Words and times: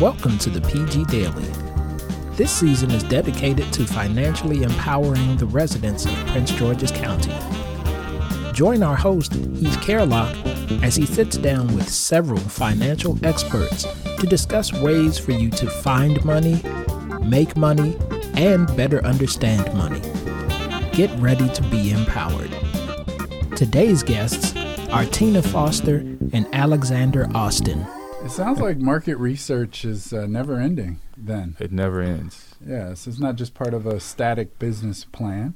Welcome 0.00 0.36
to 0.40 0.50
the 0.50 0.60
PG 0.60 1.04
Daily. 1.04 1.48
This 2.36 2.52
season 2.52 2.90
is 2.90 3.02
dedicated 3.02 3.72
to 3.72 3.86
financially 3.86 4.62
empowering 4.62 5.38
the 5.38 5.46
residents 5.46 6.04
of 6.04 6.12
Prince 6.26 6.50
George's 6.50 6.90
County. 6.90 7.32
Join 8.52 8.82
our 8.82 8.94
host, 8.94 9.32
Heath 9.32 9.78
Kerlock, 9.78 10.82
as 10.82 10.96
he 10.96 11.06
sits 11.06 11.38
down 11.38 11.74
with 11.74 11.88
several 11.88 12.38
financial 12.38 13.18
experts 13.24 13.86
to 14.20 14.26
discuss 14.26 14.70
ways 14.70 15.16
for 15.16 15.32
you 15.32 15.48
to 15.52 15.66
find 15.66 16.22
money, 16.26 16.60
make 17.22 17.56
money, 17.56 17.96
and 18.34 18.66
better 18.76 19.02
understand 19.02 19.72
money. 19.78 20.02
Get 20.92 21.10
ready 21.18 21.48
to 21.48 21.62
be 21.70 21.92
empowered. 21.92 22.54
Today's 23.56 24.02
guests 24.02 24.54
are 24.90 25.06
Tina 25.06 25.40
Foster 25.40 26.00
and 26.34 26.46
Alexander 26.52 27.26
Austin. 27.34 27.86
It 28.26 28.32
sounds 28.32 28.58
like 28.58 28.78
market 28.78 29.18
research 29.18 29.84
is 29.84 30.12
uh, 30.12 30.26
never 30.26 30.58
ending 30.58 30.98
then. 31.16 31.56
It 31.60 31.70
never 31.70 32.02
ends. 32.02 32.56
Yeah, 32.66 32.94
so 32.94 33.08
it's 33.08 33.20
not 33.20 33.36
just 33.36 33.54
part 33.54 33.72
of 33.72 33.86
a 33.86 34.00
static 34.00 34.58
business 34.58 35.04
plan. 35.04 35.54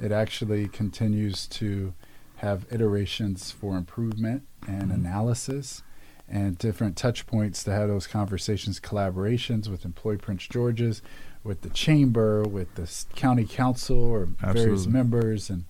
It 0.00 0.12
actually 0.12 0.68
continues 0.68 1.48
to 1.48 1.94
have 2.36 2.64
iterations 2.70 3.50
for 3.50 3.76
improvement 3.76 4.44
and 4.68 4.82
mm-hmm. 4.82 5.04
analysis 5.04 5.82
and 6.28 6.56
different 6.56 6.96
touch 6.96 7.26
points 7.26 7.64
to 7.64 7.72
have 7.72 7.88
those 7.88 8.06
conversations, 8.06 8.78
collaborations 8.78 9.66
with 9.66 9.84
Employ 9.84 10.16
Prince 10.16 10.46
George's, 10.46 11.02
with 11.42 11.62
the 11.62 11.70
chamber, 11.70 12.44
with 12.44 12.72
the 12.76 12.88
county 13.16 13.44
council 13.44 14.00
or 14.00 14.28
Absolutely. 14.34 14.62
various 14.62 14.86
members. 14.86 15.50
And 15.50 15.64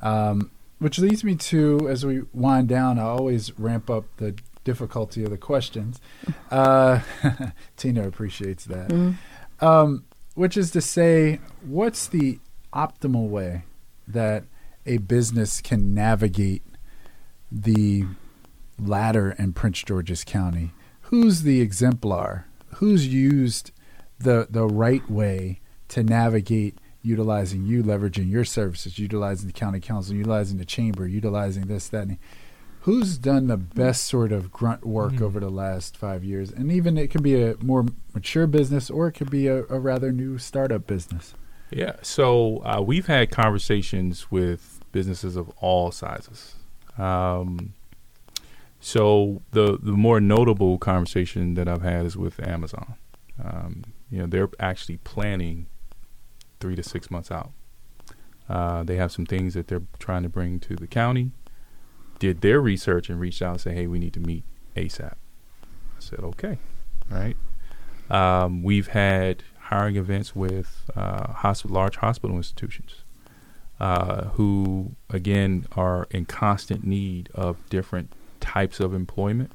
um, 0.00 0.50
which 0.80 0.98
leads 0.98 1.22
me 1.22 1.36
to, 1.36 1.88
as 1.88 2.04
we 2.04 2.22
wind 2.32 2.66
down, 2.66 2.98
I 2.98 3.02
always 3.02 3.56
ramp 3.56 3.88
up 3.88 4.06
the 4.16 4.34
difficulty 4.64 5.24
of 5.24 5.30
the 5.30 5.38
questions. 5.38 6.00
Uh, 6.50 7.00
Tina 7.76 8.06
appreciates 8.06 8.64
that. 8.66 8.88
Mm-hmm. 8.88 9.64
Um, 9.64 10.04
which 10.34 10.56
is 10.56 10.70
to 10.72 10.80
say, 10.80 11.40
what's 11.62 12.06
the 12.06 12.38
optimal 12.72 13.28
way 13.28 13.64
that 14.08 14.44
a 14.86 14.98
business 14.98 15.60
can 15.60 15.94
navigate 15.94 16.62
the 17.50 18.04
ladder 18.78 19.34
in 19.38 19.52
Prince 19.52 19.82
George's 19.82 20.24
County? 20.24 20.72
Who's 21.02 21.42
the 21.42 21.60
exemplar? 21.60 22.46
Who's 22.76 23.06
used 23.06 23.70
the 24.18 24.46
the 24.48 24.66
right 24.66 25.08
way 25.10 25.60
to 25.88 26.02
navigate 26.02 26.78
utilizing 27.02 27.66
you, 27.66 27.82
leveraging 27.82 28.30
your 28.30 28.44
services, 28.44 28.98
utilizing 28.98 29.46
the 29.46 29.52
county 29.52 29.80
council, 29.80 30.14
utilizing 30.14 30.58
the 30.58 30.64
chamber, 30.64 31.06
utilizing 31.06 31.66
this, 31.66 31.88
that, 31.88 32.06
and 32.06 32.18
who's 32.82 33.16
done 33.16 33.46
the 33.46 33.56
best 33.56 34.04
sort 34.04 34.32
of 34.32 34.50
grunt 34.50 34.84
work 34.84 35.14
mm-hmm. 35.14 35.24
over 35.24 35.40
the 35.40 35.50
last 35.50 35.96
five 35.96 36.24
years? 36.24 36.50
And 36.50 36.70
even 36.70 36.98
it 36.98 37.10
can 37.10 37.22
be 37.22 37.40
a 37.40 37.56
more 37.62 37.86
mature 38.12 38.46
business 38.46 38.90
or 38.90 39.06
it 39.08 39.12
could 39.12 39.30
be 39.30 39.46
a, 39.46 39.64
a 39.64 39.78
rather 39.78 40.10
new 40.10 40.38
startup 40.38 40.86
business. 40.86 41.34
Yeah. 41.70 41.96
So 42.02 42.58
uh, 42.64 42.82
we've 42.84 43.06
had 43.06 43.30
conversations 43.30 44.30
with 44.30 44.80
businesses 44.90 45.36
of 45.36 45.48
all 45.60 45.90
sizes. 45.92 46.56
Um, 46.98 47.74
so 48.80 49.42
the 49.52 49.78
the 49.80 49.92
more 49.92 50.20
notable 50.20 50.76
conversation 50.76 51.54
that 51.54 51.68
I've 51.68 51.82
had 51.82 52.04
is 52.04 52.16
with 52.16 52.44
Amazon. 52.46 52.96
Um, 53.42 53.84
you 54.10 54.18
know, 54.18 54.26
they're 54.26 54.50
actually 54.58 54.98
planning 54.98 55.66
three 56.58 56.74
to 56.74 56.82
six 56.82 57.10
months 57.10 57.30
out. 57.30 57.52
Uh, 58.48 58.82
they 58.82 58.96
have 58.96 59.12
some 59.12 59.24
things 59.24 59.54
that 59.54 59.68
they're 59.68 59.82
trying 60.00 60.24
to 60.24 60.28
bring 60.28 60.58
to 60.60 60.74
the 60.74 60.88
county 60.88 61.30
did 62.22 62.40
their 62.40 62.60
research 62.60 63.10
and 63.10 63.18
reached 63.18 63.42
out 63.42 63.50
and 63.50 63.60
said, 63.60 63.74
"Hey, 63.74 63.88
we 63.88 63.98
need 63.98 64.12
to 64.12 64.20
meet 64.20 64.44
ASAP." 64.76 65.14
I 65.14 65.98
said, 65.98 66.20
"Okay, 66.20 66.58
right." 67.10 67.36
Um, 68.08 68.62
we've 68.62 68.86
had 68.86 69.42
hiring 69.58 69.96
events 69.96 70.36
with 70.36 70.88
uh, 70.94 71.52
large 71.64 71.96
hospital 71.96 72.36
institutions 72.36 73.02
uh, 73.80 74.26
who, 74.36 74.92
again, 75.10 75.66
are 75.72 76.06
in 76.12 76.26
constant 76.26 76.84
need 76.84 77.28
of 77.34 77.56
different 77.68 78.12
types 78.38 78.78
of 78.78 78.94
employment 78.94 79.50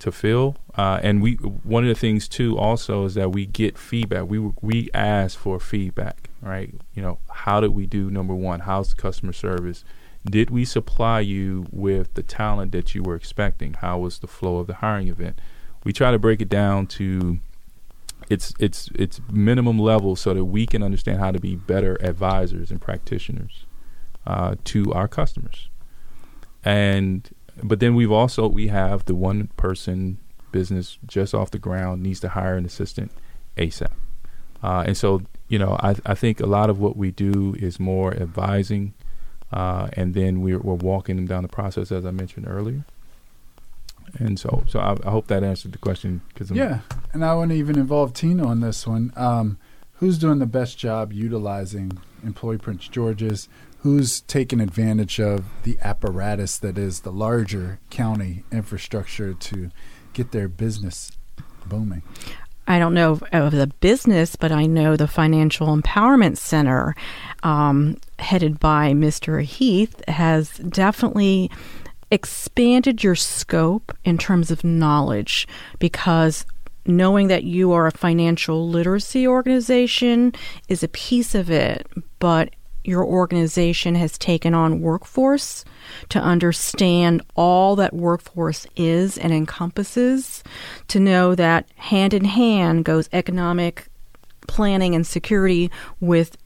to 0.00 0.12
fill. 0.12 0.56
Uh, 0.74 1.00
and 1.02 1.22
we, 1.22 1.36
one 1.36 1.84
of 1.84 1.88
the 1.88 1.98
things 1.98 2.28
too, 2.28 2.58
also, 2.58 3.06
is 3.06 3.14
that 3.14 3.32
we 3.32 3.46
get 3.46 3.78
feedback. 3.78 4.28
We 4.28 4.38
we 4.60 4.90
ask 4.92 5.38
for 5.38 5.58
feedback, 5.58 6.28
right? 6.42 6.74
You 6.94 7.00
know, 7.00 7.18
how 7.30 7.60
did 7.60 7.70
we 7.70 7.86
do? 7.86 8.10
Number 8.10 8.34
one, 8.34 8.60
how's 8.60 8.90
the 8.90 8.96
customer 8.96 9.32
service? 9.32 9.84
Did 10.30 10.50
we 10.50 10.64
supply 10.64 11.20
you 11.20 11.66
with 11.70 12.14
the 12.14 12.22
talent 12.22 12.72
that 12.72 12.94
you 12.94 13.02
were 13.02 13.14
expecting? 13.14 13.74
How 13.74 13.98
was 13.98 14.18
the 14.18 14.26
flow 14.26 14.58
of 14.58 14.66
the 14.66 14.74
hiring 14.74 15.08
event? 15.08 15.40
We 15.84 15.92
try 15.92 16.10
to 16.10 16.18
break 16.18 16.42
it 16.42 16.48
down 16.48 16.86
to 16.88 17.38
its 18.28 18.52
its 18.58 18.90
its 18.94 19.20
minimum 19.30 19.78
level 19.78 20.16
so 20.16 20.34
that 20.34 20.44
we 20.44 20.66
can 20.66 20.82
understand 20.82 21.18
how 21.18 21.30
to 21.30 21.38
be 21.38 21.56
better 21.56 21.96
advisors 22.02 22.70
and 22.70 22.80
practitioners 22.80 23.64
uh, 24.26 24.56
to 24.64 24.92
our 24.92 25.08
customers. 25.08 25.68
And 26.64 27.28
but 27.62 27.80
then 27.80 27.94
we've 27.94 28.12
also 28.12 28.46
we 28.48 28.68
have 28.68 29.06
the 29.06 29.14
one 29.14 29.48
person 29.56 30.18
business 30.52 30.98
just 31.06 31.34
off 31.34 31.50
the 31.50 31.58
ground 31.58 32.02
needs 32.02 32.20
to 32.20 32.30
hire 32.30 32.56
an 32.56 32.66
assistant 32.66 33.12
ASAP. 33.56 33.92
Uh, 34.62 34.84
and 34.86 34.96
so 34.96 35.22
you 35.48 35.58
know 35.58 35.78
I 35.80 35.94
I 36.04 36.14
think 36.14 36.40
a 36.40 36.46
lot 36.46 36.68
of 36.68 36.78
what 36.78 36.96
we 36.96 37.12
do 37.12 37.54
is 37.58 37.80
more 37.80 38.12
advising 38.14 38.92
uh, 39.52 39.88
and 39.94 40.14
then 40.14 40.42
we're, 40.42 40.58
we're 40.58 40.74
walking 40.74 41.16
them 41.16 41.26
down 41.26 41.42
the 41.42 41.48
process 41.48 41.90
as 41.92 42.04
I 42.04 42.10
mentioned 42.10 42.46
earlier. 42.48 42.84
And 44.18 44.38
so, 44.38 44.64
so 44.66 44.78
I, 44.80 44.96
I 45.06 45.10
hope 45.10 45.26
that 45.28 45.44
answered 45.44 45.72
the 45.72 45.78
question. 45.78 46.22
Cause 46.34 46.50
yeah, 46.50 46.80
and 47.12 47.24
I 47.24 47.34
want 47.34 47.50
to 47.50 47.56
even 47.56 47.78
involve 47.78 48.14
Tina 48.14 48.46
on 48.46 48.60
this 48.60 48.86
one. 48.86 49.12
Um, 49.16 49.58
who's 49.94 50.18
doing 50.18 50.38
the 50.38 50.46
best 50.46 50.78
job 50.78 51.12
utilizing 51.12 51.98
Employ 52.24 52.56
Prince 52.58 52.88
George's? 52.88 53.48
Who's 53.80 54.22
taking 54.22 54.60
advantage 54.60 55.20
of 55.20 55.44
the 55.62 55.78
apparatus 55.82 56.58
that 56.58 56.78
is 56.78 57.00
the 57.00 57.12
larger 57.12 57.78
county 57.90 58.44
infrastructure 58.50 59.34
to 59.34 59.70
get 60.14 60.32
their 60.32 60.48
business 60.48 61.12
booming? 61.66 62.02
I 62.68 62.78
don't 62.78 62.92
know 62.92 63.18
of, 63.32 63.52
the 63.52 63.72
business, 63.80 64.36
but 64.36 64.52
I 64.52 64.66
know 64.66 64.94
the 64.94 65.08
Financial 65.08 65.74
Empowerment 65.74 66.36
Center, 66.36 66.94
um, 67.42 67.96
headed 68.18 68.60
by 68.60 68.92
Mr. 68.92 69.42
Heath, 69.42 70.06
has 70.06 70.58
definitely 70.58 71.50
expanded 72.10 73.02
your 73.02 73.14
scope 73.14 73.96
in 74.04 74.18
terms 74.18 74.50
of 74.50 74.64
knowledge 74.64 75.48
because 75.78 76.44
knowing 76.84 77.28
that 77.28 77.44
you 77.44 77.72
are 77.72 77.86
a 77.86 77.92
financial 77.92 78.68
literacy 78.68 79.26
organization 79.26 80.32
is 80.68 80.82
a 80.82 80.88
piece 80.88 81.34
of 81.34 81.50
it, 81.50 81.86
but 82.18 82.50
your 82.84 83.04
organization 83.04 83.94
has 83.94 84.16
taken 84.16 84.54
on 84.54 84.80
workforce 84.80 85.64
to 86.08 86.18
understand 86.20 87.22
all 87.36 87.76
that 87.76 87.94
workforce 87.94 88.66
is 88.76 89.18
and 89.18 89.32
encompasses, 89.32 90.42
to 90.88 91.00
know 91.00 91.34
that 91.34 91.68
hand 91.76 92.14
in 92.14 92.24
hand 92.24 92.84
goes 92.84 93.08
economic 93.12 93.88
planning 94.46 94.94
and 94.94 95.06
security 95.06 95.70
with 96.00 96.36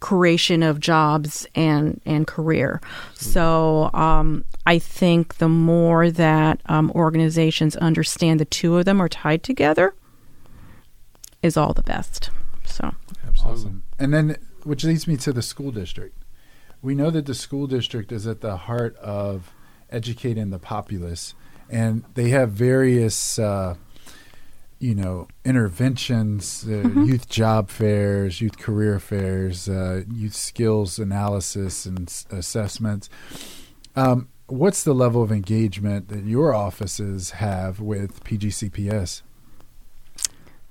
creation 0.00 0.62
of 0.62 0.78
jobs 0.78 1.46
and 1.54 2.00
and 2.06 2.26
career. 2.26 2.80
So 3.14 3.90
um, 3.92 4.44
I 4.64 4.78
think 4.78 5.38
the 5.38 5.48
more 5.48 6.10
that 6.10 6.60
um, 6.66 6.92
organizations 6.94 7.76
understand 7.76 8.40
the 8.40 8.44
two 8.44 8.76
of 8.78 8.84
them 8.84 9.00
are 9.00 9.08
tied 9.08 9.42
together, 9.42 9.94
is 11.42 11.56
all 11.56 11.72
the 11.72 11.82
best. 11.82 12.30
So 12.64 12.94
absolutely. 13.26 13.60
Awesome. 13.60 13.82
And 13.98 14.14
then 14.14 14.36
which 14.64 14.84
leads 14.84 15.06
me 15.06 15.16
to 15.18 15.32
the 15.32 15.42
school 15.42 15.70
district. 15.70 16.16
We 16.80 16.94
know 16.94 17.10
that 17.10 17.26
the 17.26 17.34
school 17.34 17.66
district 17.66 18.12
is 18.12 18.26
at 18.26 18.40
the 18.40 18.56
heart 18.56 18.96
of 18.96 19.52
educating 19.90 20.50
the 20.50 20.58
populace, 20.58 21.34
and 21.70 22.04
they 22.14 22.30
have 22.30 22.50
various, 22.50 23.38
uh, 23.38 23.76
you 24.78 24.94
know, 24.94 25.28
interventions, 25.44 26.64
uh, 26.64 26.70
mm-hmm. 26.70 27.04
youth 27.04 27.28
job 27.28 27.70
fairs, 27.70 28.40
youth 28.40 28.58
career 28.58 28.98
fairs, 28.98 29.68
uh, 29.68 30.02
youth 30.12 30.34
skills 30.34 30.98
analysis 30.98 31.86
and 31.86 32.08
s- 32.08 32.26
assessments. 32.30 33.08
Um, 33.94 34.28
what's 34.46 34.82
the 34.82 34.94
level 34.94 35.22
of 35.22 35.30
engagement 35.30 36.08
that 36.08 36.24
your 36.24 36.54
offices 36.54 37.32
have 37.32 37.80
with 37.80 38.24
PGCPS? 38.24 39.22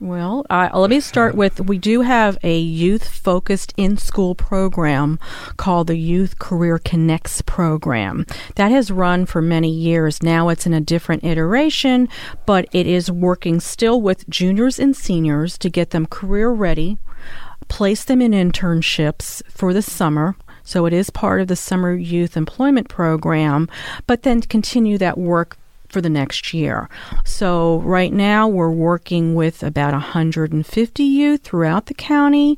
Well, 0.02 0.48
uh, 0.50 0.72
let 0.74 0.90
me 0.90 1.00
start 1.00 1.36
with 1.36 1.60
we 1.60 1.78
do 1.78 2.02
have 2.02 2.36
a 2.42 2.58
youth 2.58 3.08
focused 3.08 3.72
in 3.78 3.98
school 3.98 4.34
program 4.34 5.20
called 5.58 5.86
the 5.86 5.96
Youth 5.96 6.40
Career 6.40 6.80
Connects 6.80 7.44
program. 7.44 8.26
That 8.56 8.72
has 8.72 8.90
run 8.90 9.28
for 9.28 9.44
many 9.44 9.70
years. 9.70 10.24
Now 10.24 10.50
it's 10.50 10.66
in 10.66 10.74
a 10.74 10.82
different 10.82 11.24
iteration, 11.24 12.10
but 12.48 12.68
it 12.72 12.88
is 12.88 13.12
working 13.12 13.60
still 13.60 14.02
with 14.02 14.28
juniors 14.28 14.80
and 14.80 14.96
seniors 14.96 15.56
to 15.60 15.70
get 15.70 15.92
them 15.92 16.08
career 16.08 16.50
ready, 16.50 16.98
place 17.68 18.04
them 18.04 18.24
in 18.24 18.32
internships 18.32 19.44
for 19.52 19.72
the 19.72 19.84
summer. 19.84 20.36
So 20.64 20.88
it 20.88 20.94
is 20.94 21.12
part 21.12 21.42
of 21.42 21.48
the 21.48 21.56
summer 21.56 21.94
youth 21.94 22.36
employment 22.36 22.90
program, 22.90 23.70
but 24.08 24.24
then 24.24 24.42
continue 24.42 24.98
that 24.98 25.20
work 25.20 25.58
for 25.92 26.02
the 26.02 26.10
next 26.10 26.54
year. 26.54 26.90
So 27.26 27.80
right 27.80 28.14
now 28.14 28.48
we're 28.48 28.72
working 28.72 29.36
with 29.36 29.64
about 29.64 29.94
150 29.94 31.04
youth 31.04 31.44
throughout 31.44 31.88
the 31.88 31.94
county. 31.94 32.58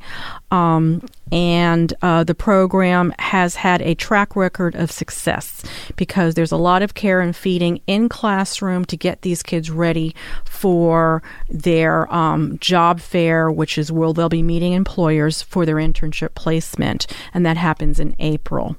Um, 0.51 1.01
and 1.31 1.91
uh, 2.03 2.23
the 2.23 2.35
program 2.35 3.11
has 3.17 3.55
had 3.55 3.81
a 3.81 3.95
track 3.95 4.35
record 4.35 4.75
of 4.75 4.91
success 4.91 5.63
because 5.95 6.35
there's 6.35 6.51
a 6.51 6.57
lot 6.57 6.83
of 6.83 6.93
care 6.93 7.21
and 7.21 7.35
feeding 7.35 7.81
in 7.87 8.07
classroom 8.07 8.85
to 8.85 8.95
get 8.95 9.23
these 9.23 9.41
kids 9.41 9.71
ready 9.71 10.13
for 10.45 11.23
their 11.49 12.13
um, 12.13 12.59
job 12.59 12.99
fair, 12.99 13.49
which 13.49 13.79
is 13.79 13.91
where 13.91 14.13
they'll 14.13 14.29
be 14.29 14.43
meeting 14.43 14.73
employers 14.73 15.41
for 15.41 15.65
their 15.65 15.77
internship 15.77 16.35
placement, 16.35 17.07
and 17.33 17.43
that 17.45 17.57
happens 17.57 17.99
in 17.99 18.15
April. 18.19 18.75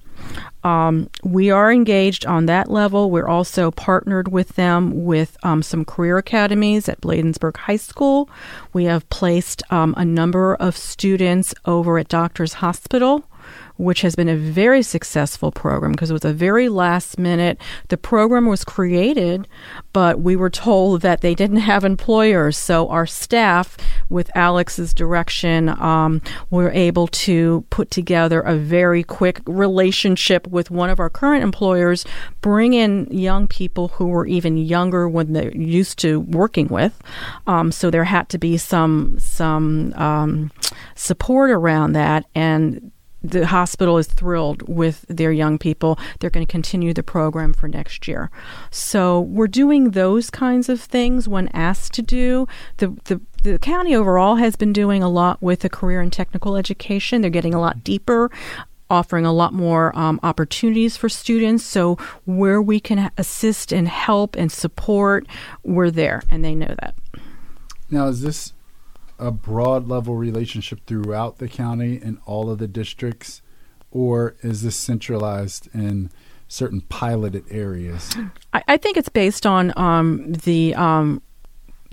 Um, 0.62 1.10
we 1.22 1.50
are 1.50 1.70
engaged 1.70 2.24
on 2.24 2.46
that 2.46 2.70
level. 2.70 3.10
We're 3.10 3.28
also 3.28 3.70
partnered 3.70 4.28
with 4.28 4.56
them 4.56 5.04
with 5.04 5.36
um, 5.42 5.62
some 5.62 5.84
career 5.84 6.16
academies 6.16 6.88
at 6.88 7.00
Bladensburg 7.02 7.56
High 7.56 7.76
School. 7.76 8.30
We 8.72 8.84
have 8.84 9.08
placed 9.10 9.62
um, 9.70 9.94
a 9.96 10.04
number 10.04 10.54
of 10.54 10.76
students 10.76 11.54
over 11.66 11.98
at 11.98 12.08
Doctors 12.08 12.54
Hospital 12.54 13.28
which 13.76 14.02
has 14.02 14.14
been 14.14 14.28
a 14.28 14.36
very 14.36 14.82
successful 14.82 15.50
program 15.50 15.92
because 15.92 16.10
it 16.10 16.14
was 16.14 16.24
a 16.24 16.32
very 16.32 16.68
last 16.68 17.18
minute. 17.18 17.58
The 17.88 17.96
program 17.96 18.46
was 18.46 18.64
created, 18.64 19.48
but 19.92 20.20
we 20.20 20.36
were 20.36 20.50
told 20.50 21.00
that 21.02 21.20
they 21.22 21.34
didn't 21.34 21.58
have 21.58 21.84
employers. 21.84 22.56
So 22.56 22.88
our 22.88 23.06
staff, 23.06 23.76
with 24.08 24.30
Alex's 24.36 24.94
direction, 24.94 25.68
um, 25.68 26.22
were 26.50 26.70
able 26.70 27.08
to 27.08 27.64
put 27.70 27.90
together 27.90 28.40
a 28.40 28.56
very 28.56 29.02
quick 29.02 29.40
relationship 29.46 30.46
with 30.46 30.70
one 30.70 30.90
of 30.90 31.00
our 31.00 31.10
current 31.10 31.42
employers, 31.42 32.04
bring 32.40 32.74
in 32.74 33.06
young 33.10 33.48
people 33.48 33.88
who 33.88 34.06
were 34.06 34.26
even 34.26 34.56
younger 34.56 35.08
when 35.08 35.32
they're 35.32 35.56
used 35.56 35.98
to 35.98 36.20
working 36.20 36.68
with. 36.68 37.00
Um, 37.46 37.72
so 37.72 37.90
there 37.90 38.04
had 38.04 38.28
to 38.30 38.38
be 38.38 38.56
some 38.56 39.18
some 39.18 39.92
um, 39.94 40.50
support 40.94 41.50
around 41.50 41.92
that, 41.92 42.24
and 42.34 42.92
the 43.24 43.46
hospital 43.46 43.96
is 43.96 44.06
thrilled 44.06 44.68
with 44.68 45.06
their 45.08 45.32
young 45.32 45.58
people. 45.58 45.98
They're 46.20 46.30
going 46.30 46.46
to 46.46 46.50
continue 46.50 46.92
the 46.92 47.02
program 47.02 47.54
for 47.54 47.68
next 47.68 48.06
year. 48.06 48.30
So 48.70 49.20
we're 49.20 49.48
doing 49.48 49.92
those 49.92 50.28
kinds 50.28 50.68
of 50.68 50.80
things 50.80 51.26
when 51.26 51.48
asked 51.48 51.94
to 51.94 52.02
do. 52.02 52.46
The, 52.76 52.88
the, 53.04 53.20
the 53.42 53.58
county 53.58 53.94
overall 53.94 54.36
has 54.36 54.56
been 54.56 54.74
doing 54.74 55.02
a 55.02 55.08
lot 55.08 55.42
with 55.42 55.60
the 55.60 55.70
career 55.70 56.00
and 56.00 56.12
technical 56.12 56.56
education. 56.56 57.22
They're 57.22 57.30
getting 57.30 57.54
a 57.54 57.60
lot 57.60 57.82
deeper 57.82 58.30
offering 58.90 59.24
a 59.24 59.32
lot 59.32 59.54
more 59.54 59.96
um, 59.98 60.20
opportunities 60.22 60.94
for 60.94 61.08
students. 61.08 61.64
So, 61.64 61.96
where 62.26 62.60
we 62.60 62.78
can 62.78 63.10
assist 63.16 63.72
and 63.72 63.88
help 63.88 64.36
and 64.36 64.52
support, 64.52 65.26
we're 65.62 65.90
there, 65.90 66.22
and 66.30 66.44
they 66.44 66.54
know 66.54 66.74
that. 66.80 66.94
Now, 67.90 68.08
is 68.08 68.20
this 68.20 68.52
a 69.18 69.30
broad 69.30 69.88
level 69.88 70.16
relationship 70.16 70.80
throughout 70.86 71.38
the 71.38 71.48
county 71.48 72.00
and 72.02 72.18
all 72.26 72.50
of 72.50 72.58
the 72.58 72.68
districts, 72.68 73.42
or 73.90 74.36
is 74.42 74.62
this 74.62 74.76
centralized 74.76 75.68
in 75.72 76.10
certain 76.48 76.80
piloted 76.82 77.44
areas? 77.50 78.16
I, 78.52 78.62
I 78.68 78.76
think 78.76 78.96
it's 78.96 79.08
based 79.08 79.46
on 79.46 79.72
um, 79.76 80.32
the 80.32 80.74
um, 80.74 81.22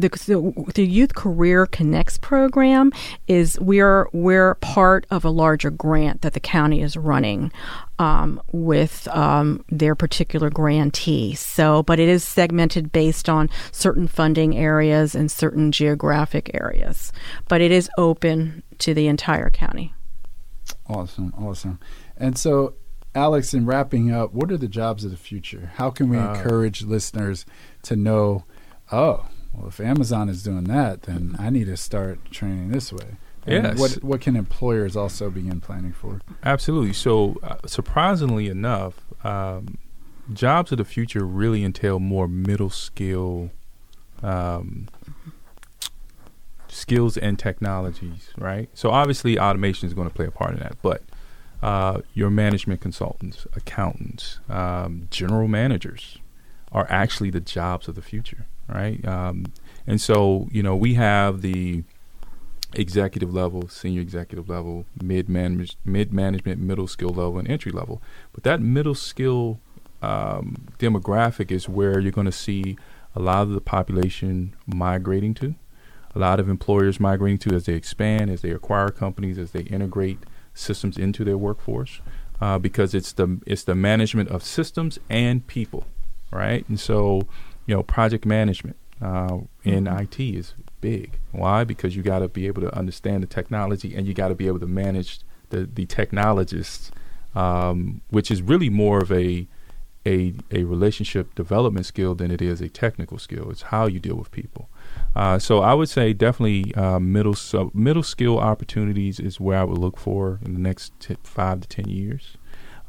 the, 0.01 0.09
the, 0.09 0.71
the 0.73 0.85
Youth 0.85 1.15
Career 1.15 1.65
Connects 1.65 2.17
program 2.17 2.91
is 3.27 3.59
we're 3.59 4.07
we're 4.11 4.55
part 4.55 5.05
of 5.11 5.23
a 5.23 5.29
larger 5.29 5.69
grant 5.69 6.21
that 6.21 6.33
the 6.33 6.39
county 6.39 6.81
is 6.81 6.97
running 6.97 7.51
um, 7.99 8.41
with 8.51 9.07
um, 9.09 9.63
their 9.69 9.95
particular 9.95 10.49
grantee. 10.49 11.35
So, 11.35 11.83
but 11.83 11.99
it 11.99 12.09
is 12.09 12.23
segmented 12.23 12.91
based 12.91 13.29
on 13.29 13.49
certain 13.71 14.07
funding 14.07 14.57
areas 14.57 15.15
and 15.15 15.31
certain 15.31 15.71
geographic 15.71 16.51
areas. 16.53 17.13
But 17.47 17.61
it 17.61 17.71
is 17.71 17.89
open 17.97 18.63
to 18.79 18.93
the 18.93 19.07
entire 19.07 19.49
county. 19.49 19.93
Awesome, 20.87 21.33
awesome. 21.37 21.79
And 22.17 22.37
so, 22.37 22.73
Alex, 23.13 23.53
in 23.53 23.65
wrapping 23.65 24.11
up, 24.11 24.33
what 24.33 24.51
are 24.51 24.57
the 24.57 24.67
jobs 24.67 25.03
of 25.03 25.11
the 25.11 25.17
future? 25.17 25.71
How 25.75 25.89
can 25.89 26.09
we 26.09 26.17
uh, 26.17 26.33
encourage 26.33 26.83
listeners 26.83 27.45
to 27.83 27.95
know? 27.95 28.45
Oh, 28.91 29.27
well, 29.53 29.67
if 29.67 29.79
Amazon 29.79 30.29
is 30.29 30.43
doing 30.43 30.65
that, 30.65 31.03
then 31.03 31.35
I 31.37 31.49
need 31.49 31.65
to 31.65 31.77
start 31.77 32.31
training 32.31 32.69
this 32.69 32.93
way. 32.93 33.17
And 33.45 33.63
yes. 33.65 33.79
What 33.79 34.03
what 34.03 34.21
can 34.21 34.35
employers 34.35 34.95
also 34.95 35.29
begin 35.29 35.61
planning 35.61 35.93
for? 35.93 36.21
Absolutely. 36.43 36.93
So, 36.93 37.37
uh, 37.41 37.57
surprisingly 37.65 38.47
enough, 38.47 39.01
um, 39.23 39.79
jobs 40.31 40.71
of 40.71 40.77
the 40.77 40.85
future 40.85 41.25
really 41.25 41.63
entail 41.63 41.99
more 41.99 42.27
middle 42.27 42.69
skill 42.69 43.49
um, 44.21 44.87
skills 46.67 47.17
and 47.17 47.39
technologies, 47.39 48.29
right? 48.37 48.69
So, 48.75 48.91
obviously, 48.91 49.39
automation 49.39 49.87
is 49.87 49.95
going 49.95 50.07
to 50.07 50.13
play 50.13 50.27
a 50.27 50.31
part 50.31 50.53
in 50.53 50.59
that, 50.59 50.77
but 50.83 51.01
uh, 51.63 52.01
your 52.13 52.29
management 52.29 52.81
consultants, 52.81 53.47
accountants, 53.55 54.39
um, 54.49 55.07
general 55.09 55.47
managers 55.47 56.19
are 56.71 56.85
actually 56.89 57.31
the 57.31 57.41
jobs 57.41 57.87
of 57.87 57.95
the 57.95 58.01
future 58.01 58.45
right? 58.71 59.05
Um, 59.07 59.45
and 59.87 59.99
so, 59.99 60.47
you 60.51 60.63
know, 60.63 60.75
we 60.75 60.93
have 60.95 61.41
the 61.41 61.83
executive 62.73 63.33
level, 63.33 63.67
senior 63.67 64.01
executive 64.01 64.49
level, 64.49 64.85
mid 65.01 65.27
mid 65.29 66.13
management, 66.13 66.61
middle 66.61 66.87
skill 66.87 67.09
level, 67.09 67.39
and 67.39 67.49
entry 67.49 67.71
level. 67.71 68.01
But 68.33 68.43
that 68.43 68.61
middle 68.61 68.95
skill 68.95 69.59
um, 70.01 70.67
demographic 70.79 71.51
is 71.51 71.67
where 71.67 71.99
you're 71.99 72.11
going 72.11 72.25
to 72.25 72.31
see 72.31 72.77
a 73.15 73.19
lot 73.19 73.43
of 73.43 73.51
the 73.51 73.61
population 73.61 74.55
migrating 74.65 75.33
to, 75.35 75.55
a 76.15 76.19
lot 76.19 76.39
of 76.39 76.49
employers 76.49 76.99
migrating 76.99 77.37
to 77.39 77.55
as 77.55 77.65
they 77.65 77.73
expand, 77.73 78.29
as 78.29 78.41
they 78.41 78.51
acquire 78.51 78.89
companies, 78.89 79.37
as 79.37 79.51
they 79.51 79.61
integrate 79.63 80.19
systems 80.53 80.97
into 80.97 81.23
their 81.23 81.37
workforce, 81.37 82.01
uh, 82.39 82.57
because 82.57 82.93
it's 82.93 83.11
the 83.13 83.39
it's 83.45 83.63
the 83.63 83.75
management 83.75 84.29
of 84.29 84.43
systems 84.43 84.97
and 85.09 85.45
people, 85.47 85.85
right? 86.31 86.67
And 86.67 86.79
so 86.79 87.27
you 87.65 87.75
know, 87.75 87.83
project 87.83 88.25
management 88.25 88.77
uh, 89.01 89.39
in 89.63 89.85
mm-hmm. 89.85 89.99
IT 89.99 90.19
is 90.19 90.53
big. 90.79 91.17
Why? 91.31 91.63
Because 91.63 91.95
you 91.95 92.03
got 92.03 92.19
to 92.19 92.27
be 92.27 92.47
able 92.47 92.61
to 92.61 92.75
understand 92.75 93.23
the 93.23 93.27
technology 93.27 93.95
and 93.95 94.07
you 94.07 94.13
got 94.13 94.29
to 94.29 94.35
be 94.35 94.47
able 94.47 94.59
to 94.59 94.67
manage 94.67 95.19
the 95.49 95.69
the 95.71 95.85
technologists, 95.85 96.91
um, 97.35 98.01
which 98.09 98.31
is 98.31 98.41
really 98.41 98.69
more 98.69 98.99
of 98.99 99.11
a 99.11 99.47
a 100.05 100.33
a 100.51 100.63
relationship 100.63 101.33
development 101.35 101.85
skill 101.85 102.15
than 102.15 102.31
it 102.31 102.41
is 102.41 102.61
a 102.61 102.69
technical 102.69 103.19
skill. 103.19 103.51
It's 103.51 103.63
how 103.63 103.85
you 103.85 103.99
deal 103.99 104.15
with 104.15 104.31
people. 104.31 104.69
Uh, 105.15 105.37
so 105.37 105.59
I 105.59 105.73
would 105.73 105.89
say 105.89 106.13
definitely 106.13 106.73
uh, 106.75 106.99
middle 106.99 107.35
so 107.35 107.71
middle 107.73 108.03
skill 108.03 108.39
opportunities 108.39 109.19
is 109.19 109.39
where 109.39 109.59
I 109.59 109.63
would 109.63 109.77
look 109.77 109.97
for 109.97 110.39
in 110.43 110.53
the 110.53 110.59
next 110.59 110.93
t- 110.99 111.17
five 111.23 111.61
to 111.61 111.67
ten 111.67 111.87
years, 111.87 112.37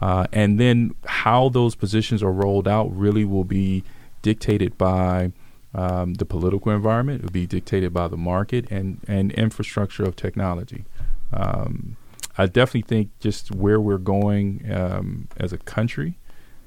uh, 0.01 0.27
and 0.33 0.59
then 0.59 0.95
how 1.05 1.49
those 1.49 1.75
positions 1.75 2.23
are 2.23 2.33
rolled 2.33 2.67
out 2.67 2.95
really 2.97 3.25
will 3.25 3.45
be 3.45 3.85
dictated 4.23 4.79
by 4.79 5.33
um, 5.75 6.15
the 6.15 6.25
political 6.25 6.73
environment. 6.73 7.21
It 7.21 7.25
would 7.25 7.33
be 7.33 7.47
dictated 7.47 7.93
by 7.93 8.09
the 8.09 8.17
market 8.17 8.71
and, 8.71 9.01
and 9.07 9.33
infrastructure 9.33 10.05
of 10.05 10.17
technology. 10.17 10.85
Um, 11.33 11.97
I 12.39 12.47
definitely 12.47 12.83
think 12.83 13.11
just 13.21 13.51
where 13.51 13.81
we're 13.81 13.99
going 13.99 14.71
um, 14.73 15.29
as 15.37 15.53
a 15.53 15.59
country, 15.59 16.19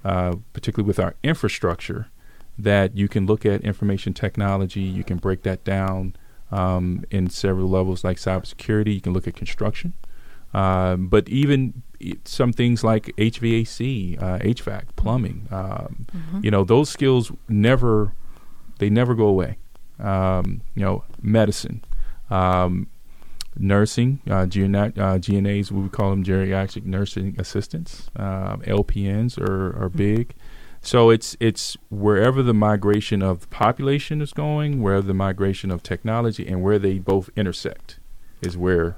uh, 0.03 0.35
particularly 0.53 0.87
with 0.87 0.99
our 0.99 1.15
infrastructure, 1.23 2.07
that 2.57 2.95
you 2.95 3.07
can 3.07 3.25
look 3.25 3.45
at 3.45 3.61
information 3.61 4.13
technology, 4.13 4.81
you 4.81 5.03
can 5.03 5.17
break 5.17 5.43
that 5.43 5.63
down 5.63 6.15
um, 6.51 7.03
in 7.11 7.29
several 7.29 7.67
levels 7.67 8.03
like 8.03 8.17
cybersecurity, 8.17 8.93
you 8.93 9.01
can 9.01 9.13
look 9.13 9.27
at 9.27 9.35
construction. 9.35 9.93
Uh, 10.53 10.95
but 10.95 11.27
even 11.27 11.83
some 12.25 12.53
things 12.53 12.83
like 12.83 13.05
HVAC, 13.17 14.21
uh, 14.21 14.39
HVAC, 14.39 14.83
plumbing, 14.95 15.47
um, 15.51 16.05
mm-hmm. 16.15 16.39
you 16.43 16.51
know, 16.51 16.63
those 16.63 16.89
skills 16.89 17.31
never, 17.47 18.13
they 18.79 18.89
never 18.89 19.15
go 19.15 19.27
away. 19.27 19.57
Um, 19.99 20.61
you 20.75 20.83
know, 20.83 21.03
medicine, 21.21 21.83
um, 22.29 22.87
nursing, 23.57 24.19
uh, 24.29 24.45
GNA, 24.45 24.93
uh, 24.97 25.17
GNAs, 25.17 25.71
we 25.71 25.81
would 25.83 25.91
call 25.93 26.09
them 26.09 26.23
geriatric 26.23 26.85
nursing 26.85 27.35
assistants. 27.39 28.09
Uh, 28.15 28.57
LPNs 28.57 29.37
are, 29.37 29.69
are 29.81 29.89
mm-hmm. 29.89 29.97
big. 29.97 30.35
So 30.81 31.09
it's 31.09 31.35
it's 31.39 31.75
wherever 31.89 32.43
the 32.43 32.53
migration 32.53 33.23
of 33.23 33.39
the 33.41 33.47
population 33.47 34.21
is 34.21 34.33
going, 34.33 34.83
where 34.83 35.01
the 35.01 35.15
migration 35.15 35.71
of 35.71 35.81
technology, 35.81 36.47
and 36.47 36.61
where 36.61 36.77
they 36.77 36.99
both 36.99 37.31
intersect, 37.35 37.99
is 38.41 38.55
where 38.55 38.95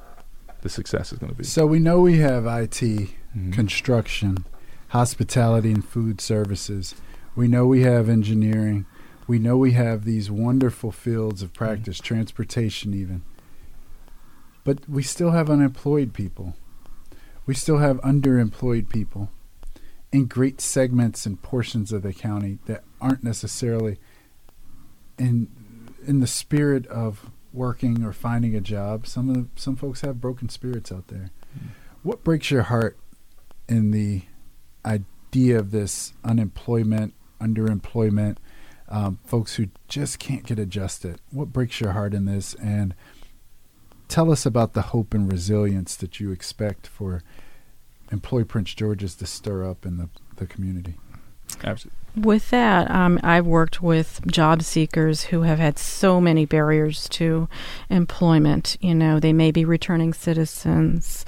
the 0.67 0.74
success 0.74 1.13
is 1.13 1.19
going 1.19 1.31
to 1.31 1.38
be. 1.38 1.43
So 1.43 1.65
we 1.65 1.79
know 1.79 2.00
we 2.00 2.17
have 2.17 2.45
IT, 2.45 2.71
mm-hmm. 2.71 3.51
construction, 3.51 4.45
hospitality, 4.89 5.71
and 5.71 5.88
food 5.88 6.19
services. 6.19 6.95
We 7.36 7.47
know 7.47 7.65
we 7.65 7.83
have 7.83 8.09
engineering. 8.09 8.86
We 9.27 9.39
know 9.39 9.57
we 9.57 9.71
have 9.74 10.03
these 10.03 10.29
wonderful 10.29 10.91
fields 10.91 11.41
of 11.41 11.53
practice, 11.53 11.97
mm-hmm. 11.97 12.15
transportation, 12.15 12.93
even. 12.93 13.21
But 14.65 14.89
we 14.89 15.03
still 15.03 15.31
have 15.31 15.50
unemployed 15.50 16.13
people. 16.13 16.55
We 17.45 17.53
still 17.53 17.77
have 17.77 18.01
underemployed 18.01 18.89
people. 18.89 19.29
in 20.12 20.25
great 20.25 20.62
segments 20.62 21.25
and 21.25 21.41
portions 21.41 21.91
of 21.91 22.01
the 22.01 22.13
county 22.13 22.59
that 22.65 22.83
aren't 23.01 23.24
necessarily 23.24 23.97
in 25.17 25.47
in 26.05 26.21
the 26.21 26.27
spirit 26.27 26.88
of 26.88 27.29
working 27.57 28.03
or 28.03 28.13
finding 28.13 28.55
a 28.55 28.61
job. 28.61 29.07
Some 29.07 29.29
of 29.29 29.47
some 29.55 29.75
folks 29.75 30.01
have 30.01 30.21
broken 30.21 30.47
spirits 30.49 30.91
out 30.91 31.07
there. 31.07 31.31
Mm. 31.57 31.69
What 32.03 32.23
breaks 32.23 32.51
your 32.51 32.63
heart 32.63 32.97
in 33.67 33.91
the 33.91 34.21
idea 34.85 35.59
of 35.59 35.71
this 35.71 36.13
unemployment, 36.23 37.13
underemployment, 37.41 38.37
um, 38.87 39.19
folks 39.25 39.55
who 39.55 39.67
just 39.87 40.19
can't 40.19 40.45
get 40.45 40.59
adjusted? 40.59 41.19
What 41.31 41.51
breaks 41.51 41.81
your 41.81 41.91
heart 41.91 42.13
in 42.13 42.25
this? 42.25 42.53
And 42.55 42.95
tell 44.07 44.31
us 44.31 44.45
about 44.45 44.73
the 44.73 44.83
hope 44.83 45.13
and 45.13 45.29
resilience 45.29 45.95
that 45.97 46.19
you 46.19 46.31
expect 46.31 46.87
for 46.87 47.23
Employ 48.11 48.45
Prince 48.45 48.73
George's 48.73 49.15
to 49.15 49.25
stir 49.25 49.69
up 49.69 49.85
in 49.85 49.97
the, 49.97 50.09
the 50.37 50.47
community. 50.47 50.95
Absolutely. 51.63 51.97
With 52.15 52.49
that, 52.49 52.89
um, 52.89 53.19
I've 53.21 53.45
worked 53.45 53.81
with 53.81 54.21
job 54.25 54.63
seekers 54.63 55.25
who 55.25 55.43
have 55.43 55.59
had 55.59 55.77
so 55.77 56.19
many 56.19 56.45
barriers 56.45 57.07
to 57.09 57.47
employment. 57.89 58.75
You 58.81 58.95
know, 58.95 59.19
they 59.19 59.33
may 59.33 59.51
be 59.51 59.65
returning 59.65 60.13
citizens. 60.13 61.25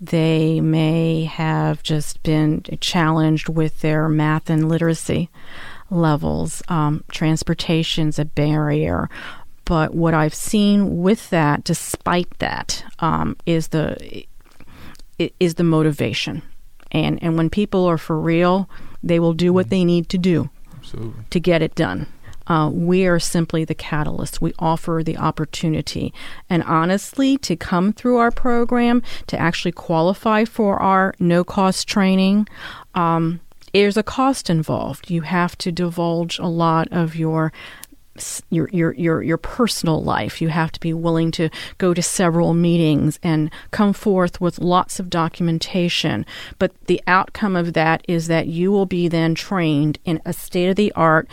They 0.00 0.60
may 0.60 1.24
have 1.24 1.84
just 1.84 2.24
been 2.24 2.64
challenged 2.80 3.48
with 3.48 3.82
their 3.82 4.08
math 4.08 4.50
and 4.50 4.68
literacy 4.68 5.30
levels. 5.90 6.60
Um, 6.66 7.04
transportation's 7.12 8.18
a 8.18 8.24
barrier. 8.24 9.08
But 9.64 9.94
what 9.94 10.12
I've 10.12 10.34
seen 10.34 11.02
with 11.02 11.30
that, 11.30 11.62
despite 11.62 12.36
that, 12.40 12.84
um, 12.98 13.36
is 13.46 13.68
the 13.68 14.26
is 15.38 15.54
the 15.54 15.62
motivation. 15.62 16.42
And 16.92 17.20
and 17.22 17.36
when 17.36 17.50
people 17.50 17.84
are 17.86 17.98
for 17.98 18.20
real, 18.20 18.68
they 19.02 19.18
will 19.18 19.32
do 19.32 19.52
what 19.52 19.70
they 19.70 19.84
need 19.84 20.08
to 20.10 20.18
do 20.18 20.50
Absolutely. 20.76 21.24
to 21.30 21.40
get 21.40 21.62
it 21.62 21.74
done. 21.74 22.06
Uh, 22.46 22.68
we 22.72 23.06
are 23.06 23.18
simply 23.18 23.64
the 23.64 23.74
catalyst. 23.74 24.42
We 24.42 24.52
offer 24.58 25.02
the 25.04 25.16
opportunity. 25.16 26.12
And 26.50 26.62
honestly, 26.64 27.38
to 27.38 27.56
come 27.56 27.92
through 27.92 28.16
our 28.18 28.30
program, 28.30 29.02
to 29.28 29.38
actually 29.38 29.72
qualify 29.72 30.44
for 30.44 30.80
our 30.80 31.14
no 31.18 31.44
cost 31.44 31.86
training, 31.88 32.48
um, 32.94 33.40
there's 33.72 33.96
a 33.96 34.02
cost 34.02 34.50
involved. 34.50 35.10
You 35.10 35.22
have 35.22 35.56
to 35.58 35.72
divulge 35.72 36.38
a 36.38 36.46
lot 36.46 36.88
of 36.90 37.16
your 37.16 37.52
your 38.50 38.68
your 38.70 38.92
your 38.92 39.22
your 39.22 39.38
personal 39.38 40.02
life. 40.02 40.42
You 40.42 40.48
have 40.48 40.72
to 40.72 40.80
be 40.80 40.92
willing 40.92 41.30
to 41.32 41.48
go 41.78 41.94
to 41.94 42.02
several 42.02 42.52
meetings 42.54 43.18
and 43.22 43.50
come 43.70 43.92
forth 43.92 44.40
with 44.40 44.58
lots 44.58 45.00
of 45.00 45.08
documentation. 45.08 46.26
But 46.58 46.72
the 46.86 47.02
outcome 47.06 47.56
of 47.56 47.72
that 47.72 48.04
is 48.06 48.26
that 48.26 48.48
you 48.48 48.70
will 48.70 48.86
be 48.86 49.08
then 49.08 49.34
trained 49.34 49.98
in 50.04 50.20
a 50.24 50.32
state 50.32 50.68
of 50.68 50.76
the 50.76 50.92
art 50.92 51.28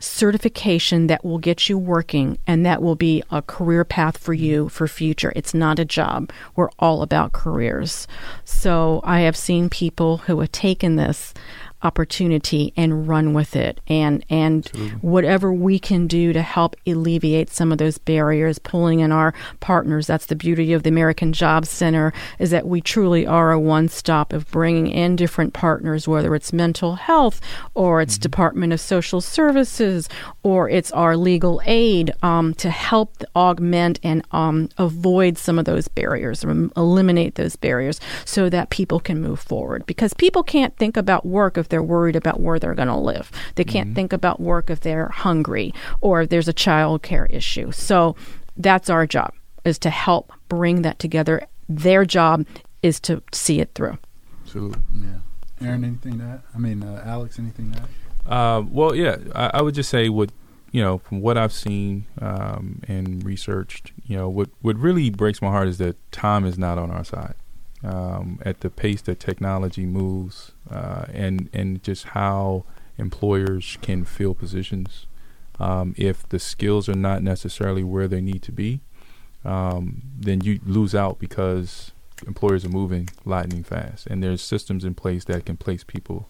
certification 0.00 1.08
that 1.08 1.24
will 1.24 1.38
get 1.38 1.68
you 1.68 1.76
working 1.76 2.38
and 2.46 2.64
that 2.64 2.82
will 2.82 2.94
be 2.94 3.22
a 3.30 3.42
career 3.42 3.84
path 3.84 4.16
for 4.16 4.32
you 4.32 4.68
for 4.68 4.86
future. 4.86 5.32
It's 5.34 5.54
not 5.54 5.78
a 5.78 5.84
job. 5.84 6.30
We're 6.54 6.70
all 6.78 7.02
about 7.02 7.32
careers. 7.32 8.06
So 8.44 9.00
I 9.04 9.20
have 9.20 9.36
seen 9.36 9.68
people 9.68 10.18
who 10.18 10.38
have 10.40 10.52
taken 10.52 10.96
this 10.96 11.34
opportunity 11.82 12.72
and 12.76 13.06
run 13.06 13.32
with 13.32 13.54
it 13.54 13.80
and 13.86 14.24
and 14.28 14.66
Absolutely. 14.66 14.98
whatever 14.98 15.52
we 15.52 15.78
can 15.78 16.06
do 16.06 16.32
to 16.32 16.42
help 16.42 16.74
alleviate 16.86 17.50
some 17.50 17.70
of 17.70 17.78
those 17.78 17.98
barriers 17.98 18.58
pulling 18.58 19.00
in 19.00 19.12
our 19.12 19.32
partners 19.60 20.06
that's 20.08 20.26
the 20.26 20.34
beauty 20.34 20.72
of 20.72 20.82
the 20.82 20.88
American 20.88 21.32
Job 21.32 21.66
Center 21.66 22.12
is 22.38 22.50
that 22.50 22.66
we 22.66 22.80
truly 22.80 23.26
are 23.26 23.52
a 23.52 23.60
one 23.60 23.88
stop 23.88 24.32
of 24.32 24.50
bringing 24.50 24.88
in 24.88 25.14
different 25.14 25.54
partners 25.54 26.08
whether 26.08 26.34
it's 26.34 26.52
mental 26.52 26.96
health 26.96 27.40
or 27.74 28.00
it's 28.00 28.14
mm-hmm. 28.14 28.22
Department 28.22 28.72
of 28.72 28.80
Social 28.80 29.20
Services 29.20 30.08
or 30.42 30.68
it's 30.68 30.90
our 30.92 31.16
legal 31.16 31.60
aid 31.64 32.12
um, 32.22 32.54
to 32.54 32.70
help 32.70 33.22
augment 33.36 34.00
and 34.02 34.24
um, 34.32 34.68
avoid 34.78 35.38
some 35.38 35.58
of 35.58 35.64
those 35.64 35.86
barriers 35.86 36.44
or 36.44 36.70
eliminate 36.76 37.36
those 37.36 37.54
barriers 37.54 38.00
so 38.24 38.48
that 38.48 38.70
people 38.70 38.98
can 38.98 39.20
move 39.20 39.40
forward 39.40 39.86
because 39.86 40.12
people 40.14 40.42
can't 40.42 40.76
think 40.76 40.96
about 40.96 41.24
work 41.24 41.56
if 41.56 41.67
they're 41.70 41.82
worried 41.82 42.16
about 42.16 42.40
where 42.40 42.58
they're 42.58 42.74
going 42.74 42.88
to 42.88 42.96
live. 42.96 43.30
They 43.54 43.64
can't 43.64 43.88
mm-hmm. 43.88 43.94
think 43.94 44.12
about 44.12 44.40
work 44.40 44.70
if 44.70 44.80
they're 44.80 45.08
hungry 45.08 45.74
or 46.00 46.22
if 46.22 46.30
there's 46.30 46.48
a 46.48 46.52
child 46.52 47.02
care 47.02 47.26
issue. 47.26 47.72
So 47.72 48.16
that's 48.56 48.90
our 48.90 49.06
job 49.06 49.32
is 49.64 49.78
to 49.80 49.90
help 49.90 50.32
bring 50.48 50.82
that 50.82 50.98
together. 50.98 51.46
Their 51.68 52.04
job 52.04 52.46
is 52.82 53.00
to 53.00 53.22
see 53.32 53.60
it 53.60 53.70
through. 53.74 53.98
Absolutely. 54.44 54.80
Yeah. 54.94 55.66
Aaron, 55.66 55.84
anything 55.84 56.18
to 56.18 56.24
add? 56.24 56.42
I 56.54 56.58
mean, 56.58 56.82
uh, 56.82 57.02
Alex, 57.04 57.38
anything 57.38 57.72
to 57.72 57.80
add? 57.80 58.32
Uh, 58.32 58.62
well, 58.70 58.94
yeah, 58.94 59.16
I, 59.34 59.50
I, 59.54 59.62
would 59.62 59.74
just 59.74 59.88
say 59.88 60.08
what 60.08 60.30
you 60.70 60.82
know 60.82 60.98
from 60.98 61.20
what 61.22 61.38
I've 61.38 61.52
seen 61.52 62.06
um, 62.20 62.82
and 62.86 63.24
researched. 63.24 63.92
You 64.06 64.16
know, 64.16 64.28
what 64.28 64.50
what 64.60 64.76
really 64.76 65.10
breaks 65.10 65.40
my 65.40 65.48
heart 65.48 65.66
is 65.66 65.78
that 65.78 65.96
time 66.12 66.44
is 66.44 66.58
not 66.58 66.78
on 66.78 66.90
our 66.90 67.04
side 67.04 67.34
um, 67.84 68.40
at 68.44 68.60
the 68.60 68.70
pace 68.70 69.02
that 69.02 69.20
technology 69.20 69.86
moves, 69.86 70.52
uh, 70.70 71.04
and 71.12 71.48
and 71.52 71.82
just 71.82 72.04
how 72.08 72.64
employers 72.98 73.78
can 73.80 74.04
fill 74.04 74.34
positions 74.34 75.06
um, 75.60 75.94
if 75.96 76.28
the 76.28 76.38
skills 76.38 76.88
are 76.88 76.96
not 76.96 77.22
necessarily 77.22 77.84
where 77.84 78.08
they 78.08 78.20
need 78.20 78.42
to 78.42 78.52
be. 78.52 78.80
Um, 79.44 80.02
then 80.18 80.40
you 80.40 80.60
lose 80.66 80.94
out 80.94 81.18
because 81.18 81.92
employers 82.26 82.64
are 82.64 82.70
moving 82.70 83.08
lightning 83.24 83.62
fast, 83.62 84.06
and 84.06 84.22
there's 84.22 84.42
systems 84.42 84.84
in 84.84 84.94
place 84.94 85.24
that 85.24 85.46
can 85.46 85.56
place 85.56 85.84
people 85.84 86.28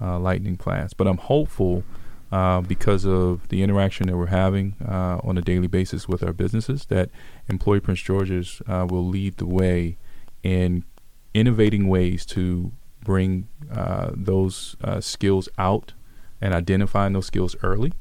uh, 0.00 0.18
lightning 0.18 0.56
fast. 0.56 0.96
But 0.96 1.06
I'm 1.06 1.18
hopeful. 1.18 1.84
Uh, 2.32 2.60
because 2.60 3.04
of 3.04 3.48
the 3.48 3.60
interaction 3.60 4.06
that 4.06 4.16
we're 4.16 4.26
having 4.26 4.76
uh, 4.88 5.18
on 5.24 5.36
a 5.36 5.42
daily 5.42 5.66
basis 5.66 6.06
with 6.06 6.22
our 6.22 6.32
businesses, 6.32 6.84
that 6.84 7.10
employ 7.48 7.80
Prince 7.80 8.02
George's 8.02 8.62
uh, 8.68 8.86
will 8.88 9.04
lead 9.04 9.38
the 9.38 9.46
way 9.46 9.96
in 10.44 10.84
innovating 11.34 11.88
ways 11.88 12.26
to 12.26 12.72
bring 13.04 13.48
uh, 13.72 14.10
those 14.14 14.76
uh, 14.82 15.00
skills 15.00 15.48
out 15.58 15.92
and 16.40 16.54
identifying 16.54 17.12
those 17.12 17.26
skills 17.26 17.56
early. 17.62 17.92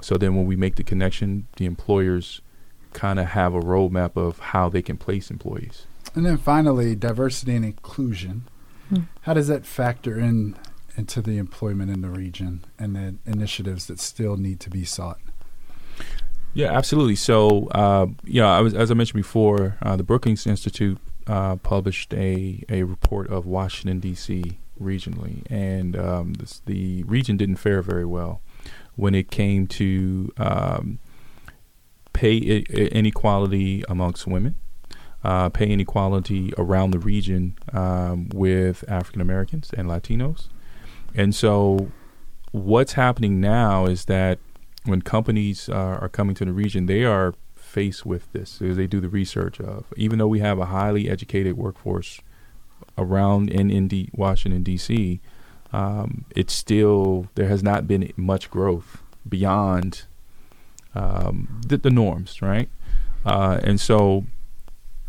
So 0.00 0.16
then 0.16 0.34
when 0.34 0.46
we 0.46 0.56
make 0.56 0.76
the 0.76 0.84
connection, 0.84 1.46
the 1.56 1.64
employers 1.64 2.40
kind 2.92 3.18
of 3.18 3.26
have 3.26 3.54
a 3.54 3.60
roadmap 3.60 4.16
of 4.16 4.38
how 4.38 4.68
they 4.68 4.82
can 4.82 4.96
place 4.96 5.30
employees. 5.30 5.86
And 6.14 6.24
then 6.24 6.36
finally, 6.36 6.94
diversity 6.94 7.56
and 7.56 7.64
inclusion. 7.64 8.44
Hmm. 8.88 9.02
How 9.22 9.34
does 9.34 9.48
that 9.48 9.66
factor 9.66 10.18
in 10.18 10.56
into 10.96 11.20
the 11.20 11.38
employment 11.38 11.90
in 11.90 12.02
the 12.02 12.08
region 12.08 12.64
and 12.78 12.94
the 12.94 13.16
initiatives 13.26 13.86
that 13.86 13.98
still 13.98 14.36
need 14.36 14.60
to 14.60 14.70
be 14.70 14.84
sought? 14.84 15.18
Yeah, 16.52 16.70
absolutely. 16.70 17.16
So, 17.16 17.66
uh, 17.68 18.06
yeah, 18.24 18.46
I 18.46 18.60
was, 18.60 18.74
as 18.74 18.92
I 18.92 18.94
mentioned 18.94 19.20
before, 19.20 19.76
uh, 19.82 19.96
the 19.96 20.04
Brookings 20.04 20.46
Institute 20.46 20.98
uh, 21.26 21.56
published 21.56 22.12
a, 22.14 22.64
a 22.68 22.82
report 22.82 23.28
of 23.30 23.46
Washington, 23.46 24.00
D.C. 24.00 24.58
regionally, 24.80 25.42
and 25.50 25.96
um, 25.96 26.34
this, 26.34 26.60
the 26.66 27.02
region 27.04 27.36
didn't 27.36 27.56
fare 27.56 27.82
very 27.82 28.04
well 28.04 28.40
when 28.96 29.14
it 29.14 29.30
came 29.30 29.66
to 29.66 30.32
um, 30.36 30.98
pay 32.12 32.64
I- 32.70 32.74
inequality 32.92 33.84
amongst 33.88 34.26
women, 34.26 34.56
uh, 35.22 35.48
pay 35.48 35.68
inequality 35.68 36.52
around 36.58 36.92
the 36.92 36.98
region 36.98 37.56
um, 37.72 38.28
with 38.32 38.84
African 38.88 39.20
Americans 39.20 39.70
and 39.76 39.88
Latinos. 39.88 40.48
And 41.14 41.34
so, 41.34 41.90
what's 42.52 42.92
happening 42.92 43.40
now 43.40 43.86
is 43.86 44.06
that 44.06 44.38
when 44.84 45.02
companies 45.02 45.68
uh, 45.68 45.98
are 46.00 46.08
coming 46.08 46.34
to 46.36 46.44
the 46.44 46.52
region, 46.52 46.86
they 46.86 47.04
are 47.04 47.34
faced 47.74 48.06
with 48.06 48.32
this 48.32 48.62
as 48.62 48.76
they 48.76 48.86
do 48.86 49.00
the 49.00 49.08
research 49.08 49.60
of. 49.60 49.92
Even 49.96 50.18
though 50.20 50.28
we 50.28 50.38
have 50.38 50.60
a 50.60 50.66
highly 50.66 51.10
educated 51.10 51.56
workforce 51.56 52.20
around 52.96 53.50
in, 53.50 53.68
in 53.68 53.88
D, 53.88 54.10
Washington 54.14 54.62
D.C., 54.62 55.20
um, 55.72 56.24
it's 56.30 56.52
still 56.52 57.26
there 57.34 57.48
has 57.48 57.64
not 57.64 57.88
been 57.88 58.12
much 58.16 58.48
growth 58.48 59.02
beyond 59.28 60.04
um, 60.94 61.60
the, 61.66 61.76
the, 61.76 61.90
norms, 61.90 62.40
right? 62.40 62.68
Uh, 63.26 63.58
and 63.64 63.80
so 63.80 64.24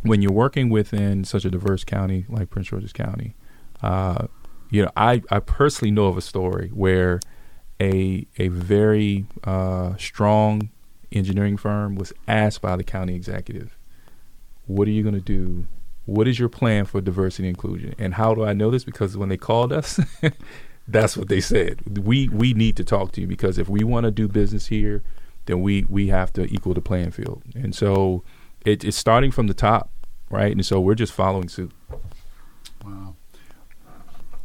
when 0.01 0.23
you're 0.23 0.31
working 0.31 0.69
within 0.69 1.23
such 1.23 1.45
a 1.45 1.51
diverse 1.51 1.83
county 1.83 2.25
like 2.27 2.49
Prince 2.49 2.69
George's 2.69 2.93
County, 2.93 3.35
uh, 3.83 4.25
you 4.71 4.81
know, 4.81 4.89
I, 4.97 5.21
I 5.29 5.39
personally 5.39 5.91
know 5.91 6.07
of 6.07 6.17
a 6.17 6.21
story 6.21 6.71
where 6.73 7.19
a 7.79 8.25
a 8.39 8.47
very 8.47 9.25
uh, 9.43 9.95
strong 9.97 10.71
engineering 11.15 11.57
firm 11.57 11.95
was 11.95 12.13
asked 12.27 12.61
by 12.61 12.75
the 12.75 12.83
county 12.83 13.15
executive, 13.15 13.77
"What 14.67 14.87
are 14.87 14.91
you 14.91 15.03
going 15.03 15.15
to 15.15 15.21
do? 15.21 15.65
What 16.05 16.27
is 16.27 16.37
your 16.37 16.49
plan 16.49 16.85
for 16.85 17.01
diversity 17.01 17.47
and 17.47 17.55
inclusion?" 17.55 17.95
And 17.97 18.15
how 18.15 18.35
do 18.35 18.43
I 18.43 18.53
know 18.53 18.69
this? 18.69 18.83
Because 18.83 19.17
when 19.17 19.29
they 19.29 19.37
called 19.37 19.71
us, 19.71 19.99
that's 20.87 21.17
what 21.17 21.29
they 21.29 21.41
said. 21.41 21.97
We 22.05 22.29
we 22.29 22.53
need 22.53 22.75
to 22.77 22.83
talk 22.83 23.11
to 23.13 23.21
you 23.21 23.27
because 23.27 23.57
if 23.57 23.67
we 23.69 23.83
want 23.83 24.05
to 24.05 24.11
do 24.11 24.27
business 24.27 24.67
here, 24.67 25.03
then 25.45 25.61
we 25.61 25.85
we 25.89 26.07
have 26.07 26.33
to 26.33 26.43
equal 26.53 26.73
the 26.73 26.81
playing 26.81 27.11
field. 27.11 27.43
And 27.55 27.73
so 27.73 28.23
it, 28.65 28.83
it's 28.83 28.97
starting 28.97 29.31
from 29.31 29.47
the 29.47 29.53
top, 29.53 29.89
right? 30.29 30.51
And 30.51 30.65
so 30.65 30.79
we're 30.79 30.95
just 30.95 31.13
following 31.13 31.49
suit. 31.49 31.71
Wow. 32.83 33.15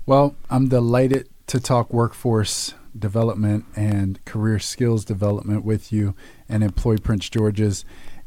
Well, 0.06 0.34
I'm 0.48 0.68
delighted 0.68 1.28
to 1.48 1.60
talk 1.60 1.92
workforce 1.92 2.74
development 2.98 3.64
and 3.76 4.24
career 4.24 4.58
skills 4.58 5.04
development 5.04 5.64
with 5.64 5.92
you 5.92 6.14
and 6.50 6.62
Employ 6.62 6.98
Prince 6.98 7.30
George's. 7.30 7.84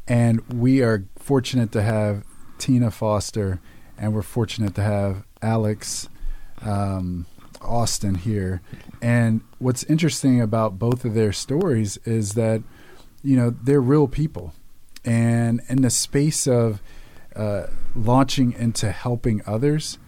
And 0.08 0.40
we 0.52 0.82
are 0.82 1.04
fortunate 1.16 1.70
to 1.72 1.82
have 1.82 2.24
Tina 2.58 2.90
Foster 2.90 3.60
and 3.96 4.12
we're 4.12 4.22
fortunate 4.22 4.74
to 4.74 4.82
have 4.82 5.24
Alex 5.40 6.08
um, 6.62 7.26
Austin 7.60 8.16
here. 8.16 8.60
And 9.00 9.42
what's 9.58 9.84
interesting 9.84 10.40
about 10.40 10.78
both 10.78 11.04
of 11.04 11.14
their 11.14 11.32
stories 11.32 11.96
is 12.04 12.32
that, 12.32 12.62
you 13.22 13.36
know, 13.36 13.50
they're 13.50 13.80
real 13.80 14.08
people. 14.08 14.52
And 15.04 15.60
in 15.68 15.82
the 15.82 15.90
space 15.90 16.46
of 16.46 16.82
uh, 17.36 17.66
launching 17.94 18.52
into 18.52 18.90
helping 18.90 19.42
others, 19.46 19.98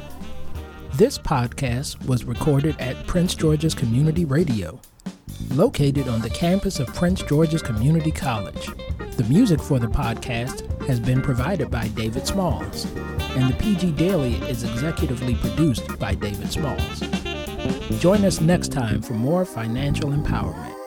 This 0.95 1.19
podcast 1.19 2.05
was 2.07 2.25
recorded 2.25 2.77
at 2.79 3.07
Prince 3.07 3.35
George's 3.35 3.75
Community 3.75 4.25
Radio, 4.25 4.81
located 5.51 6.09
on 6.09 6.21
the 6.21 6.31
campus 6.31 6.79
of 6.79 6.95
Prince 6.95 7.23
George's 7.23 7.63
Community 7.63 8.11
College. 8.11 8.69
The 9.17 9.25
music 9.29 9.61
for 9.61 9.79
the 9.79 9.87
podcast 9.87 10.67
has 10.87 11.01
been 11.01 11.23
provided 11.23 11.71
by 11.71 11.89
David 11.89 12.27
Smalls, 12.27 12.87
and 13.37 13.51
the 13.51 13.57
PG 13.59 13.93
Daily 13.93 14.35
is 14.49 14.65
executively 14.65 15.39
produced 15.41 15.99
by 15.99 16.15
David 16.15 16.53
Smalls. 16.53 17.01
Join 18.01 18.25
us 18.25 18.41
next 18.41 18.73
time 18.73 19.03
for 19.03 19.15
more 19.15 19.45
financial 19.45 20.11
empowerment. 20.11 20.80